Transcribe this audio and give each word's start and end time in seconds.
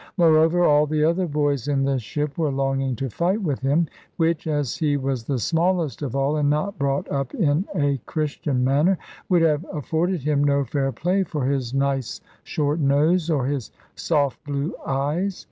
Moreover, 0.17 0.63
all 0.63 0.87
the 0.87 1.03
other 1.03 1.27
boys 1.27 1.67
in 1.67 1.83
the 1.83 1.99
ship 1.99 2.35
were 2.35 2.49
longing 2.49 2.95
to 2.95 3.07
fight 3.11 3.43
with 3.43 3.59
him, 3.59 3.85
which 4.17 4.47
(as 4.47 4.77
he 4.77 4.97
was 4.97 5.25
the 5.25 5.37
smallest 5.37 6.01
of 6.01 6.15
all, 6.15 6.35
and 6.37 6.49
not 6.49 6.79
brought 6.79 7.07
up 7.11 7.35
in 7.35 7.67
a 7.75 7.99
Christian 8.07 8.63
manner) 8.63 8.97
would 9.29 9.43
have 9.43 9.63
afforded 9.71 10.23
him 10.23 10.43
no 10.43 10.63
fair 10.63 10.91
play 10.91 11.21
for 11.21 11.45
his 11.45 11.75
nice 11.75 12.19
short 12.43 12.79
nose, 12.79 13.29
or 13.29 13.45
his 13.45 13.71
soft 13.95 14.43
blue 14.43 14.73
eyes. 14.87 15.39